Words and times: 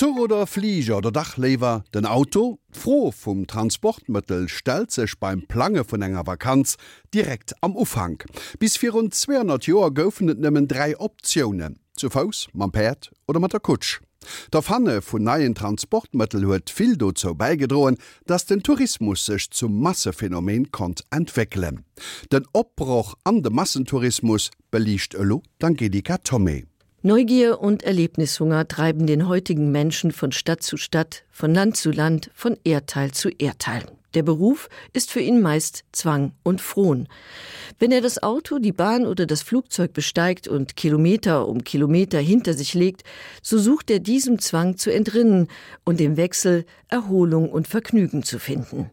Zur 0.00 0.16
oder 0.16 0.46
Flieger 0.46 0.96
oder 0.96 1.12
Dachlever 1.12 1.84
den 1.92 2.06
Auto, 2.06 2.58
froh 2.72 3.12
vum 3.12 3.46
Transportmittel 3.46 4.48
stel 4.48 4.88
sech 4.88 5.18
beim 5.20 5.42
Plange 5.46 5.84
vun 5.84 6.00
enger 6.00 6.26
Vakanz 6.26 6.78
direkt 7.12 7.52
am 7.60 7.76
Ufang. 7.76 8.22
Bis 8.58 8.78
vir 8.78 8.92
rund 8.92 9.12
200 9.12 9.66
Joer 9.66 9.92
goufenet 9.92 10.40
nëmmen 10.40 10.68
drei 10.68 10.96
Optionen: 10.98 11.76
zu 11.94 12.08
Faus, 12.08 12.48
man 12.54 12.72
Perd 12.72 13.12
oder 13.28 13.40
mat 13.40 13.52
der 13.52 13.60
Kutsch. 13.60 14.00
Der 14.54 14.62
Fanne 14.62 15.02
vun 15.02 15.24
neien 15.24 15.54
Transportmittel 15.54 16.46
huet 16.46 16.70
viel 16.70 16.96
dozo 16.96 17.34
beigedrohen, 17.34 17.98
dats 18.24 18.46
den 18.46 18.62
Tourismus 18.62 19.26
sech 19.26 19.50
zum 19.50 19.82
Massephänomen 19.82 20.70
kont 20.70 21.04
entwickeln. 21.10 21.84
Den 22.32 22.46
Opbruch 22.54 23.16
an 23.24 23.42
de 23.42 23.52
Massentourismus 23.52 24.48
belicht 24.70 25.12
Elo 25.12 25.42
Angelika 25.60 26.16
Tommy. 26.16 26.69
Neugier 27.02 27.62
und 27.62 27.82
Erlebnishunger 27.82 28.68
treiben 28.68 29.06
den 29.06 29.26
heutigen 29.26 29.72
Menschen 29.72 30.12
von 30.12 30.32
Stadt 30.32 30.62
zu 30.62 30.76
Stadt, 30.76 31.24
von 31.30 31.54
Land 31.54 31.78
zu 31.78 31.92
Land, 31.92 32.30
von 32.34 32.58
Erdteil 32.62 33.12
zu 33.12 33.30
Erdteil. 33.30 33.86
Der 34.12 34.22
Beruf 34.22 34.68
ist 34.92 35.10
für 35.10 35.20
ihn 35.20 35.40
meist 35.40 35.84
Zwang 35.92 36.32
und 36.42 36.60
Frohn. 36.60 37.08
Wenn 37.78 37.90
er 37.90 38.02
das 38.02 38.22
Auto, 38.22 38.58
die 38.58 38.72
Bahn 38.72 39.06
oder 39.06 39.24
das 39.24 39.40
Flugzeug 39.40 39.94
besteigt 39.94 40.46
und 40.46 40.76
Kilometer 40.76 41.48
um 41.48 41.64
Kilometer 41.64 42.18
hinter 42.18 42.52
sich 42.52 42.74
legt, 42.74 43.02
so 43.40 43.58
sucht 43.58 43.90
er 43.90 44.00
diesem 44.00 44.38
Zwang 44.38 44.76
zu 44.76 44.92
entrinnen 44.92 45.48
und 45.86 46.02
im 46.02 46.18
Wechsel 46.18 46.66
Erholung 46.88 47.48
und 47.48 47.66
Vergnügen 47.66 48.24
zu 48.24 48.38
finden. 48.38 48.90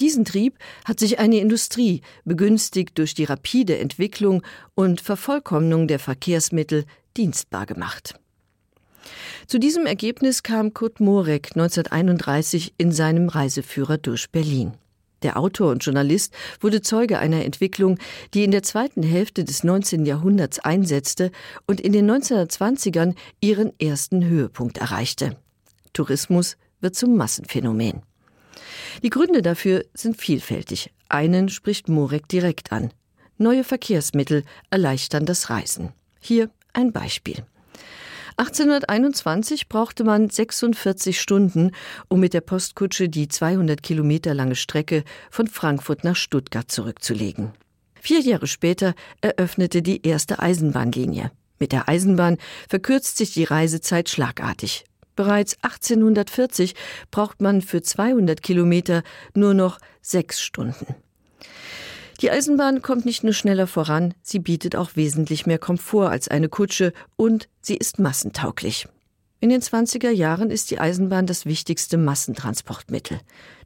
Diesen 0.00 0.24
Trieb 0.24 0.58
hat 0.86 0.98
sich 0.98 1.18
eine 1.18 1.38
Industrie, 1.38 2.00
begünstigt 2.24 2.96
durch 2.98 3.14
die 3.14 3.24
rapide 3.24 3.78
Entwicklung 3.78 4.42
und 4.74 5.00
Vervollkommnung 5.00 5.88
der 5.88 5.98
Verkehrsmittel, 5.98 6.84
dienstbar 7.16 7.66
gemacht. 7.66 8.14
Zu 9.46 9.58
diesem 9.58 9.86
Ergebnis 9.86 10.42
kam 10.42 10.72
Kurt 10.72 11.00
Morek 11.00 11.50
1931 11.54 12.74
in 12.78 12.92
seinem 12.92 13.28
Reiseführer 13.28 13.98
durch 13.98 14.30
Berlin. 14.30 14.72
Der 15.22 15.36
Autor 15.36 15.70
und 15.70 15.84
Journalist 15.84 16.32
wurde 16.60 16.80
Zeuge 16.80 17.18
einer 17.18 17.44
Entwicklung, 17.44 17.98
die 18.32 18.44
in 18.44 18.52
der 18.52 18.62
zweiten 18.62 19.02
Hälfte 19.02 19.44
des 19.44 19.64
19. 19.64 20.06
Jahrhunderts 20.06 20.60
einsetzte 20.60 21.30
und 21.66 21.80
in 21.80 21.92
den 21.92 22.10
1920ern 22.10 23.14
ihren 23.40 23.78
ersten 23.78 24.24
Höhepunkt 24.24 24.78
erreichte. 24.78 25.36
Tourismus 25.92 26.56
wird 26.80 26.94
zum 26.94 27.16
Massenphänomen. 27.16 28.02
Die 29.02 29.10
Gründe 29.10 29.42
dafür 29.42 29.84
sind 29.94 30.16
vielfältig. 30.16 30.92
Einen 31.08 31.48
spricht 31.48 31.88
Morek 31.88 32.28
direkt 32.28 32.72
an. 32.72 32.92
Neue 33.38 33.64
Verkehrsmittel 33.64 34.44
erleichtern 34.70 35.26
das 35.26 35.50
Reisen. 35.50 35.92
Hier 36.20 36.50
ein 36.72 36.92
Beispiel. 36.92 37.44
1821 38.36 39.68
brauchte 39.68 40.04
man 40.04 40.30
46 40.30 41.20
Stunden, 41.20 41.72
um 42.08 42.20
mit 42.20 42.32
der 42.32 42.40
Postkutsche 42.40 43.08
die 43.08 43.28
200 43.28 43.82
Kilometer 43.82 44.34
lange 44.34 44.56
Strecke 44.56 45.04
von 45.30 45.46
Frankfurt 45.46 46.04
nach 46.04 46.16
Stuttgart 46.16 46.70
zurückzulegen. 46.70 47.52
Vier 48.00 48.20
Jahre 48.20 48.46
später 48.46 48.94
eröffnete 49.20 49.82
die 49.82 50.06
erste 50.06 50.38
Eisenbahnlinie. 50.38 51.32
Mit 51.58 51.72
der 51.72 51.88
Eisenbahn 51.88 52.38
verkürzt 52.68 53.18
sich 53.18 53.34
die 53.34 53.44
Reisezeit 53.44 54.08
schlagartig. 54.08 54.84
Bereits 55.20 55.58
1840 55.60 56.74
braucht 57.10 57.42
man 57.42 57.60
für 57.60 57.82
200 57.82 58.42
Kilometer 58.42 59.02
nur 59.34 59.52
noch 59.52 59.78
sechs 60.00 60.40
Stunden. 60.40 60.94
Die 62.22 62.30
Eisenbahn 62.30 62.80
kommt 62.80 63.04
nicht 63.04 63.22
nur 63.22 63.34
schneller 63.34 63.66
voran, 63.66 64.14
sie 64.22 64.38
bietet 64.38 64.76
auch 64.76 64.96
wesentlich 64.96 65.44
mehr 65.44 65.58
Komfort 65.58 66.08
als 66.08 66.28
eine 66.28 66.48
Kutsche 66.48 66.94
und 67.16 67.50
sie 67.60 67.76
ist 67.76 67.98
massentauglich. 67.98 68.88
In 69.40 69.50
den 69.50 69.60
20er 69.60 70.08
Jahren 70.08 70.50
ist 70.50 70.70
die 70.70 70.78
Eisenbahn 70.78 71.26
das 71.26 71.44
wichtigste 71.44 71.98
Massentransportmittel. 71.98 73.20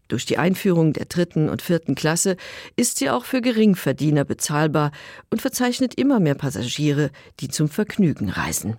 Durch 0.09 0.27
die 0.27 0.39
Einführung 0.39 0.93
der 0.93 1.05
dritten 1.05 1.49
und 1.49 1.63
vierten 1.63 1.95
Klasse 1.95 2.37
ist 2.75 2.97
sie 2.97 3.11
auch 3.11 3.25
für 3.25 3.41
Geringverdiener 3.41 4.25
bezahlbar 4.25 4.91
und 5.31 5.41
verzeichnet 5.41 5.95
immer 5.95 6.19
mehr 6.19 6.35
Passagiere, 6.35 7.13
die 7.39 7.47
zum 7.47 7.69
Vergnügen 7.69 8.29
reisen. 8.29 8.77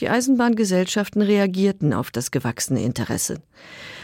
Die 0.00 0.08
Eisenbahngesellschaften 0.08 1.22
reagierten 1.22 1.92
auf 1.92 2.10
das 2.10 2.30
gewachsene 2.30 2.82
Interesse. 2.82 3.42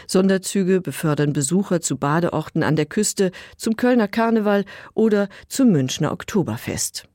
Sonderzüge 0.07 0.81
befördern 0.81 1.33
Besucher 1.33 1.81
zu 1.81 1.97
Badeorten 1.97 2.63
an 2.63 2.75
der 2.75 2.85
Küste, 2.85 3.31
zum 3.57 3.75
Kölner 3.75 4.07
Karneval 4.07 4.65
oder 4.93 5.29
zum 5.47 5.71
Münchner 5.71 6.11
Oktoberfest. 6.11 7.05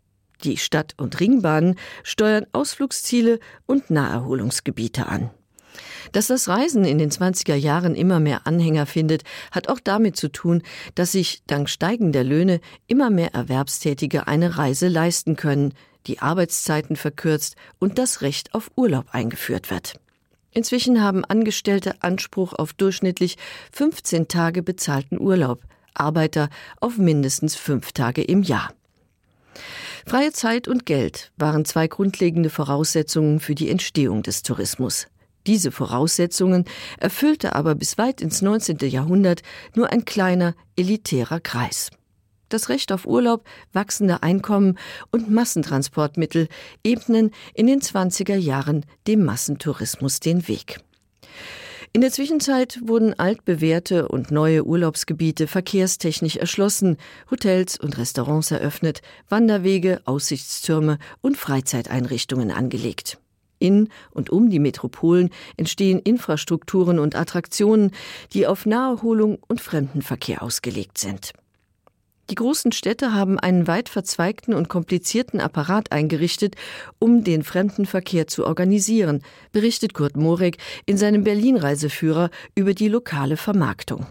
Die 0.42 0.56
Stadt- 0.56 0.94
und 0.98 1.20
Ringbahnen 1.20 1.76
steuern 2.02 2.46
Ausflugsziele 2.52 3.38
und 3.66 3.90
Naherholungsgebiete 3.90 5.06
an. 5.06 5.30
Dass 6.12 6.28
das 6.28 6.48
Reisen 6.48 6.84
in 6.84 6.98
den 6.98 7.10
20er 7.10 7.54
Jahren 7.54 7.94
immer 7.94 8.20
mehr 8.20 8.46
Anhänger 8.46 8.86
findet, 8.86 9.22
hat 9.50 9.68
auch 9.68 9.80
damit 9.82 10.16
zu 10.16 10.30
tun, 10.30 10.62
dass 10.94 11.12
sich 11.12 11.42
dank 11.46 11.68
steigender 11.68 12.22
Löhne 12.22 12.60
immer 12.86 13.10
mehr 13.10 13.34
Erwerbstätige 13.34 14.26
eine 14.26 14.58
Reise 14.58 14.88
leisten 14.88 15.36
können, 15.36 15.74
die 16.06 16.20
Arbeitszeiten 16.20 16.96
verkürzt 16.96 17.56
und 17.78 17.98
das 17.98 18.22
Recht 18.22 18.54
auf 18.54 18.70
Urlaub 18.76 19.06
eingeführt 19.12 19.70
wird. 19.70 19.94
Inzwischen 20.50 21.02
haben 21.02 21.24
Angestellte 21.24 22.02
Anspruch 22.02 22.52
auf 22.52 22.72
durchschnittlich 22.72 23.36
15 23.72 24.28
Tage 24.28 24.62
bezahlten 24.62 25.20
Urlaub, 25.20 25.62
Arbeiter 25.94 26.48
auf 26.80 26.96
mindestens 26.96 27.56
fünf 27.56 27.92
Tage 27.92 28.22
im 28.22 28.42
Jahr. 28.42 28.72
Freie 30.06 30.32
Zeit 30.32 30.68
und 30.68 30.86
Geld 30.86 31.32
waren 31.36 31.64
zwei 31.64 31.88
grundlegende 31.88 32.50
Voraussetzungen 32.50 33.40
für 33.40 33.54
die 33.54 33.70
Entstehung 33.70 34.22
des 34.22 34.42
Tourismus. 34.42 35.06
Diese 35.46 35.72
Voraussetzungen 35.72 36.64
erfüllte 36.98 37.54
aber 37.54 37.74
bis 37.74 37.98
weit 37.98 38.20
ins 38.20 38.40
19. 38.40 38.78
Jahrhundert 38.88 39.42
nur 39.74 39.90
ein 39.90 40.04
kleiner 40.04 40.54
elitärer 40.76 41.40
Kreis 41.40 41.90
das 42.54 42.68
Recht 42.68 42.92
auf 42.92 43.06
Urlaub, 43.06 43.44
wachsende 43.72 44.22
Einkommen 44.22 44.78
und 45.10 45.30
Massentransportmittel 45.30 46.48
ebnen 46.84 47.32
in 47.52 47.66
den 47.66 47.80
20er 47.80 48.36
Jahren 48.36 48.86
dem 49.06 49.24
Massentourismus 49.24 50.20
den 50.20 50.48
Weg. 50.48 50.78
In 51.92 52.00
der 52.00 52.10
Zwischenzeit 52.10 52.80
wurden 52.82 53.16
altbewährte 53.16 54.08
und 54.08 54.32
neue 54.32 54.64
Urlaubsgebiete 54.64 55.46
verkehrstechnisch 55.46 56.36
erschlossen, 56.36 56.96
Hotels 57.30 57.78
und 57.78 57.98
Restaurants 57.98 58.50
eröffnet, 58.50 59.00
Wanderwege, 59.28 60.00
Aussichtstürme 60.04 60.98
und 61.20 61.36
Freizeiteinrichtungen 61.36 62.50
angelegt. 62.50 63.18
In 63.60 63.90
und 64.10 64.28
um 64.30 64.50
die 64.50 64.58
Metropolen 64.58 65.30
entstehen 65.56 66.00
Infrastrukturen 66.00 66.98
und 66.98 67.14
Attraktionen, 67.14 67.92
die 68.32 68.48
auf 68.48 68.66
Naherholung 68.66 69.38
und 69.46 69.60
Fremdenverkehr 69.60 70.42
ausgelegt 70.42 70.98
sind. 70.98 71.32
Die 72.30 72.36
großen 72.36 72.72
Städte 72.72 73.12
haben 73.12 73.38
einen 73.38 73.66
weit 73.66 73.90
verzweigten 73.90 74.54
und 74.54 74.68
komplizierten 74.70 75.40
Apparat 75.40 75.92
eingerichtet, 75.92 76.56
um 76.98 77.22
den 77.22 77.42
Fremdenverkehr 77.42 78.26
zu 78.26 78.46
organisieren, 78.46 79.22
berichtet 79.52 79.92
Kurt 79.92 80.16
Morek 80.16 80.56
in 80.86 80.96
seinem 80.96 81.22
Berlin-Reiseführer 81.22 82.30
über 82.54 82.72
die 82.72 82.88
lokale 82.88 83.36
Vermarktung. 83.36 84.06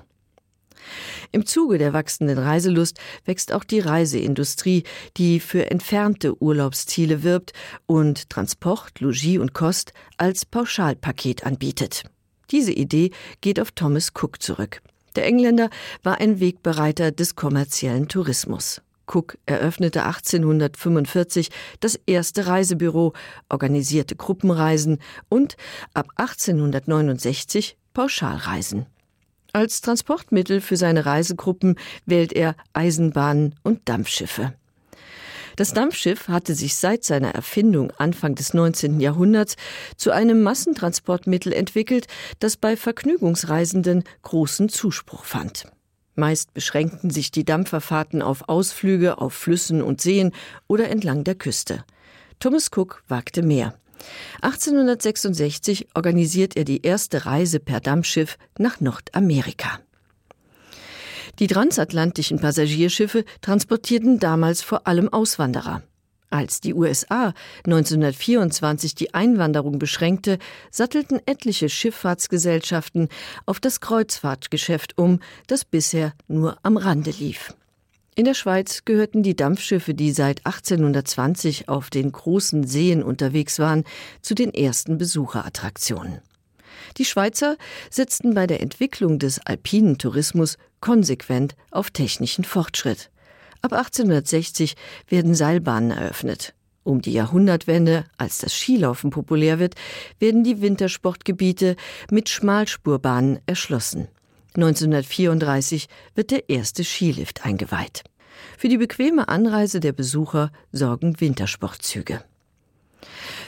Im 1.32 1.48
Zuge 1.48 1.80
der 1.80 1.94
wachsenden 1.94 2.38
Reiselust 2.38 3.00
wächst 3.26 3.52
auch 3.52 3.64
die 3.64 3.80
Reiseindustrie, 3.80 4.84
die 5.18 5.40
für 5.40 5.72
entfernte 5.72 6.40
Urlaubsziele 6.40 7.24
wirbt 7.24 7.54
und 7.88 8.30
Transport, 8.30 9.00
Logis 9.00 9.40
und 9.40 9.54
Kost 9.54 9.94
als 10.18 10.46
Pauschalpaket 10.46 11.46
anbietet. 11.46 12.04
Diese 12.52 12.74
Idee 12.74 13.10
geht 13.42 13.60
auf 13.60 13.72
Thomas 13.72 14.12
Cook 14.14 14.42
zurück. 14.42 14.82
Der 15.16 15.26
Engländer 15.26 15.70
war 16.02 16.20
ein 16.20 16.40
Wegbereiter 16.40 17.12
des 17.12 17.36
kommerziellen 17.36 18.08
Tourismus. 18.08 18.82
Cook 19.06 19.38
eröffnete 19.46 20.04
1845 20.04 21.50
das 21.80 22.00
erste 22.06 22.48
Reisebüro, 22.48 23.14
organisierte 23.50 24.16
Gruppenreisen 24.16 25.00
und 25.30 25.58
ab 25.94 26.08
1869 26.16 27.78
Pauschalreisen. 27.94 28.86
Als 29.52 29.82
Transportmittel 29.82 30.62
für 30.62 30.78
seine 30.78 31.06
Reisegruppen 31.06 31.76
wählt 32.06 32.34
er 32.34 32.56
Eisenbahnen 32.74 33.56
und 33.62 33.82
Dampfschiffe. 33.86 34.54
Das 35.56 35.74
Dampfschiff 35.74 36.28
hatte 36.28 36.56
sich 36.56 36.76
seit 36.76 37.04
seiner 37.04 37.36
Erfindung 37.36 37.92
Anfang 37.98 38.36
des 38.36 38.54
19. 38.54 39.00
Jahrhunderts 39.00 39.56
zu 39.98 40.12
einem 40.12 40.42
Massentransportmittel 40.42 41.54
entwickelt, 41.54 42.08
das 42.40 42.58
bei 42.58 42.76
Vergnügungsreisenden 42.76 44.04
großen 44.24 44.70
Zuspruch 44.70 45.26
fand. 45.26 45.66
Meist 46.16 46.54
beschränkten 46.54 47.10
sich 47.10 47.32
die 47.32 47.44
Dampferfahrten 47.44 48.22
auf 48.22 48.48
Ausflüge 48.48 49.20
auf 49.20 49.34
Flüssen 49.34 49.82
und 49.82 50.02
Seen 50.02 50.32
oder 50.68 50.90
entlang 50.90 51.24
der 51.24 51.36
Küste. 51.36 51.84
Thomas 52.40 52.70
Cook 52.76 53.04
wagte 53.08 53.42
mehr. 53.42 53.74
1866 54.42 55.88
organisiert 55.96 56.58
er 56.58 56.66
die 56.66 56.82
erste 56.82 57.26
Reise 57.26 57.60
per 57.60 57.80
Dampfschiff 57.80 58.38
nach 58.58 58.80
Nordamerika. 58.80 59.80
Die 61.40 61.48
transatlantischen 61.48 62.40
Passagierschiffe 62.40 63.26
transportierten 63.42 64.20
damals 64.20 64.62
vor 64.62 64.88
allem 64.88 65.10
Auswanderer. 65.10 65.82
Als 66.30 66.62
die 66.62 66.74
USA 66.74 67.34
1924 67.66 68.96
die 68.96 69.14
Einwanderung 69.14 69.78
beschränkte, 69.78 70.40
sattelten 70.72 71.20
etliche 71.28 71.70
Schifffahrtsgesellschaften 71.70 73.10
auf 73.46 73.60
das 73.60 73.82
Kreuzfahrtgeschäft 73.82 74.98
um, 74.98 75.20
das 75.46 75.64
bisher 75.64 76.14
nur 76.28 76.58
am 76.64 76.78
Rande 76.78 77.12
lief. 77.12 77.54
In 78.16 78.26
der 78.26 78.36
Schweiz 78.36 78.86
gehörten 78.86 79.24
die 79.24 79.36
Dampfschiffe, 79.36 79.96
die 79.96 80.12
seit 80.12 80.46
1820 80.46 81.68
auf 81.70 81.90
den 81.90 82.12
großen 82.12 82.66
Seen 82.66 83.02
unterwegs 83.02 83.58
waren, 83.58 83.84
zu 84.22 84.36
den 84.36 84.54
ersten 84.54 85.00
Besucherattraktionen. 85.00 86.20
Die 86.98 87.06
Schweizer 87.06 87.58
setzten 87.90 88.34
bei 88.34 88.48
der 88.48 88.62
Entwicklung 88.62 89.20
des 89.20 89.40
alpinen 89.46 89.98
Tourismus 89.98 90.58
konsequent 90.80 91.56
auf 91.72 91.92
technischen 91.92 92.44
Fortschritt. 92.44 93.10
Ab 93.62 93.74
1860 93.74 94.76
werden 95.08 95.36
Seilbahnen 95.36 95.92
eröffnet. 95.92 96.54
Um 96.84 97.02
die 97.02 97.14
Jahrhundertwende, 97.14 98.04
als 98.18 98.40
das 98.40 98.54
Skilaufen 98.54 99.10
populär 99.10 99.58
wird, 99.58 99.76
werden 100.20 100.44
die 100.44 100.62
Wintersportgebiete 100.62 101.78
mit 102.12 102.28
Schmalspurbahnen 102.28 103.40
erschlossen. 103.46 104.10
1934 104.56 105.88
wird 106.14 106.32
der 106.32 106.50
erste 106.50 106.84
Skilift 106.84 107.46
eingeweiht. 107.46 108.04
Für 108.58 108.68
die 108.68 108.78
bequeme 108.78 109.30
Anreise 109.30 109.80
der 109.80 109.94
Besucher 109.94 110.52
sorgen 110.72 111.20
Wintersportzüge. 111.20 112.24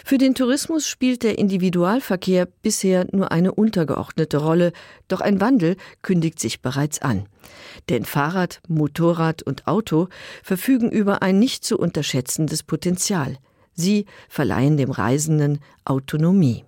Für 0.07 0.19
den 0.19 0.35
Tourismus 0.35 0.87
spielt 0.87 1.23
der 1.23 1.39
Individualverkehr 1.39 2.45
bisher 2.45 3.07
nur 3.11 3.31
eine 3.31 3.55
untergeordnete 3.55 4.37
Rolle, 4.37 4.71
doch 5.07 5.19
ein 5.19 5.41
Wandel 5.41 5.77
kündigt 6.03 6.39
sich 6.39 6.61
bereits 6.61 7.01
an. 7.01 7.25
Denn 7.89 8.05
Fahrrad, 8.05 8.61
Motorrad 8.67 9.41
und 9.41 9.65
Auto 9.65 10.09
verfügen 10.43 10.91
über 10.91 11.23
ein 11.23 11.39
nicht 11.39 11.65
zu 11.65 11.79
unterschätzendes 11.79 12.61
Potenzial. 12.61 13.39
Sie 13.73 14.05
verleihen 14.29 14.77
dem 14.77 14.91
Reisenden 14.91 15.57
Autonomie. 15.85 16.65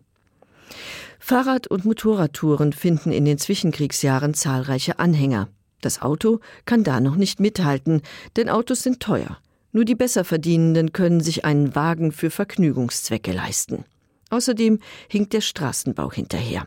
Fahrrad- 1.19 1.67
und 1.67 1.85
Motorradtouren 1.85 2.73
finden 2.73 3.11
in 3.11 3.25
den 3.25 3.37
Zwischenkriegsjahren 3.37 4.33
zahlreiche 4.33 4.97
Anhänger. 4.97 5.47
Das 5.81 6.01
Auto 6.01 6.39
kann 6.65 6.83
da 6.83 6.99
noch 6.99 7.15
nicht 7.15 7.39
mithalten, 7.39 8.01
denn 8.35 8.49
Autos 8.49 8.81
sind 8.81 8.99
teuer. 8.99 9.37
Nur 9.77 9.85
die 9.85 9.94
Besserverdienenden 9.94 10.91
können 10.91 11.19
sich 11.19 11.45
einen 11.45 11.75
Wagen 11.75 12.12
für 12.12 12.31
Vergnügungszwecke 12.31 13.31
leisten. 13.31 13.85
Außerdem 14.31 14.79
hinkt 15.07 15.33
der 15.33 15.41
Straßenbau 15.41 16.12
hinterher. 16.12 16.65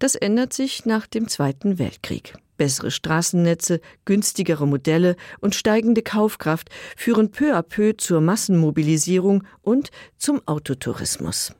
Das 0.00 0.16
ändert 0.16 0.52
sich 0.52 0.84
nach 0.84 1.06
dem 1.06 1.28
Zweiten 1.28 1.78
Weltkrieg. 1.78 2.34
Bessere 2.56 2.90
Straßennetze, 2.90 3.80
günstigere 4.04 4.66
Modelle 4.66 5.14
und 5.38 5.54
steigende 5.54 6.02
Kaufkraft 6.02 6.70
führen 6.96 7.30
peu 7.30 7.56
à 7.56 7.62
peu 7.62 7.92
zur 7.96 8.20
Massenmobilisierung 8.20 9.44
und 9.62 9.92
zum 10.18 10.42
Autotourismus. 10.44 11.52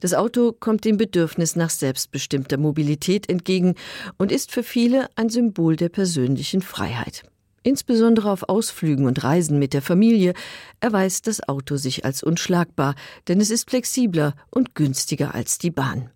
Das 0.00 0.14
Auto 0.14 0.52
kommt 0.58 0.86
dem 0.86 0.96
Bedürfnis 0.96 1.56
nach 1.56 1.68
selbstbestimmter 1.68 2.56
Mobilität 2.56 3.28
entgegen 3.28 3.74
und 4.16 4.32
ist 4.32 4.50
für 4.50 4.62
viele 4.62 5.08
ein 5.14 5.28
Symbol 5.28 5.76
der 5.76 5.90
persönlichen 5.90 6.62
Freiheit. 6.62 7.24
Insbesondere 7.66 8.30
auf 8.30 8.48
Ausflügen 8.48 9.06
und 9.06 9.24
Reisen 9.24 9.58
mit 9.58 9.72
der 9.72 9.82
Familie 9.82 10.34
erweist 10.78 11.26
das 11.26 11.48
Auto 11.48 11.74
sich 11.74 12.04
als 12.04 12.22
unschlagbar, 12.22 12.94
denn 13.26 13.40
es 13.40 13.50
ist 13.50 13.68
flexibler 13.68 14.34
und 14.52 14.76
günstiger 14.76 15.34
als 15.34 15.58
die 15.58 15.72
Bahn. 15.72 16.10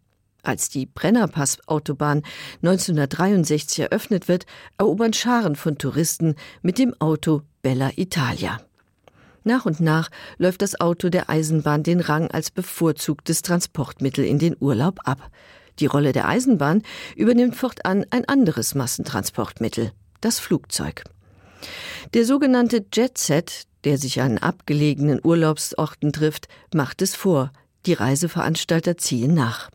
Als 0.45 0.69
die 0.69 0.87
Brennerpass-Autobahn 0.87 2.23
1963 2.63 3.81
eröffnet 3.81 4.29
wird, 4.29 4.47
erobern 4.79 5.13
Scharen 5.13 5.57
von 5.57 5.77
Touristen 5.77 6.37
mit 6.63 6.79
dem 6.79 6.95
Auto 7.01 7.43
Bella 7.63 7.91
Italia. 7.97 8.61
Nach 9.43 9.67
und 9.67 9.81
nach 9.81 10.09
läuft 10.39 10.63
das 10.63 10.81
Auto 10.81 11.09
der 11.09 11.29
Eisenbahn 11.29 11.83
den 11.83 11.99
Rang 11.99 12.31
als 12.31 12.53
bevorzugtes 12.53 13.43
Transportmittel 13.43 14.25
in 14.25 14.39
den 14.39 14.55
Urlaub 14.61 15.01
ab. 15.03 15.33
Die 15.81 15.87
Rolle 15.87 16.13
der 16.13 16.29
Eisenbahn 16.29 16.85
übernimmt 17.17 17.57
fortan 17.57 18.07
ein 18.11 18.25
anderes 18.29 18.77
Massentransportmittel, 18.77 19.91
das 20.21 20.39
Flugzeug. 20.39 21.03
Der 22.15 22.25
sogenannte 22.25 22.85
Jetset, 22.93 23.65
der 23.85 23.99
sich 23.99 24.21
an 24.21 24.39
abgelegenen 24.39 25.21
Urlaubsorten 25.23 26.13
trifft, 26.13 26.49
macht 26.75 27.03
es 27.03 27.15
vor. 27.15 27.53
Die 27.87 27.95
Reiseveranstalter 27.95 28.97
ziehen 28.97 29.35
nach. 29.35 29.71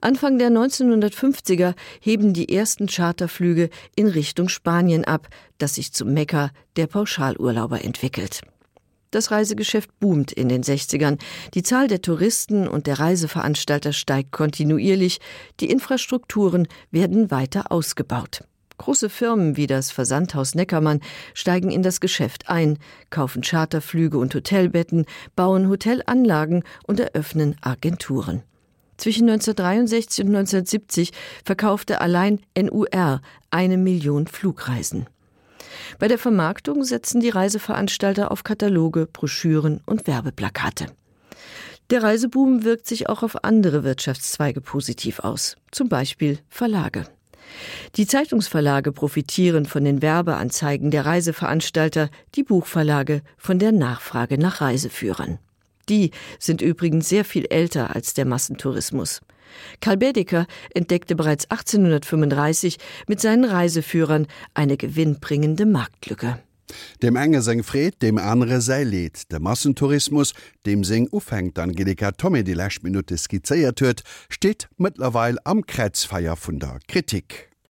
Anfang 0.00 0.38
der 0.38 0.50
1950er 0.50 1.74
heben 2.00 2.34
die 2.34 2.54
ersten 2.54 2.86
Charterflüge 2.86 3.70
in 3.96 4.08
Richtung 4.08 4.48
Spanien 4.48 5.04
ab, 5.04 5.28
das 5.58 5.76
sich 5.76 5.92
zum 5.92 6.12
Mekka 6.12 6.50
der 6.76 6.86
Pauschalurlauber 6.86 7.82
entwickelt. 7.82 8.42
Das 9.10 9.30
Reisegeschäft 9.30 9.90
boomt 10.00 10.32
in 10.32 10.48
den 10.48 10.64
60ern. 10.64 11.20
Die 11.54 11.62
Zahl 11.62 11.86
der 11.86 12.02
Touristen 12.02 12.66
und 12.66 12.88
der 12.88 12.98
Reiseveranstalter 12.98 13.92
steigt 13.92 14.32
kontinuierlich. 14.32 15.20
Die 15.60 15.70
Infrastrukturen 15.70 16.66
werden 16.90 17.30
weiter 17.30 17.70
ausgebaut. 17.70 18.40
Große 18.78 19.08
Firmen 19.08 19.56
wie 19.56 19.66
das 19.66 19.90
Versandhaus 19.90 20.54
Neckermann 20.54 21.00
steigen 21.32 21.70
in 21.70 21.82
das 21.82 22.00
Geschäft 22.00 22.48
ein, 22.48 22.78
kaufen 23.10 23.42
Charterflüge 23.42 24.18
und 24.18 24.34
Hotelbetten, 24.34 25.06
bauen 25.36 25.68
Hotelanlagen 25.68 26.64
und 26.86 26.98
eröffnen 26.98 27.56
Agenturen. 27.60 28.42
Zwischen 28.96 29.28
1963 29.28 30.24
und 30.24 30.36
1970 30.36 31.12
verkaufte 31.44 32.00
allein 32.00 32.40
NUR 32.56 33.20
eine 33.50 33.76
Million 33.76 34.26
Flugreisen. 34.26 35.06
Bei 35.98 36.08
der 36.08 36.18
Vermarktung 36.18 36.84
setzen 36.84 37.20
die 37.20 37.30
Reiseveranstalter 37.30 38.30
auf 38.30 38.44
Kataloge, 38.44 39.06
Broschüren 39.06 39.80
und 39.86 40.06
Werbeplakate. 40.06 40.86
Der 41.90 42.02
Reiseboom 42.02 42.64
wirkt 42.64 42.86
sich 42.86 43.08
auch 43.08 43.22
auf 43.22 43.44
andere 43.44 43.84
Wirtschaftszweige 43.84 44.60
positiv 44.60 45.20
aus, 45.20 45.56
zum 45.70 45.88
Beispiel 45.88 46.38
Verlage. 46.48 47.06
Die 47.96 48.08
Zeitungsverlage 48.08 48.90
profitieren 48.90 49.66
von 49.66 49.84
den 49.84 50.02
Werbeanzeigen 50.02 50.90
der 50.90 51.06
Reiseveranstalter, 51.06 52.10
die 52.34 52.42
Buchverlage 52.42 53.22
von 53.36 53.60
der 53.60 53.70
Nachfrage 53.70 54.36
nach 54.36 54.60
Reiseführern. 54.60 55.38
Die 55.88 56.10
sind 56.40 56.60
übrigens 56.60 57.08
sehr 57.08 57.24
viel 57.24 57.46
älter 57.46 57.94
als 57.94 58.12
der 58.14 58.24
Massentourismus. 58.24 59.20
Karl 59.80 59.98
Bedecker 59.98 60.46
entdeckte 60.74 61.14
bereits 61.14 61.48
1835 61.50 62.78
mit 63.06 63.20
seinen 63.20 63.44
Reiseführern 63.44 64.26
eine 64.54 64.76
gewinnbringende 64.76 65.64
Marktlücke. 65.64 66.40
Dem 67.00 67.14
enge 67.14 67.42
seng 67.42 67.62
Fred 67.62 68.02
dem 68.02 68.18
andere 68.18 68.60
sei 68.60 68.82
lädt, 68.82 69.30
der 69.30 69.38
Massentourismus, 69.38 70.32
dem 70.66 70.82
seng 70.82 71.06
ufhängt 71.12 71.60
Angelika 71.60 72.10
Tommy 72.10 72.42
die 72.42 72.54
Lächminute 72.54 73.16
skizzeiert 73.16 73.80
huet, 73.80 74.02
steht 74.28 74.68
mittlerwe 74.78 75.36
am 75.44 75.64
Kreuzfeier 75.64 76.36
vun 76.36 76.58
der 76.58 76.80
Kritik. 76.88 77.53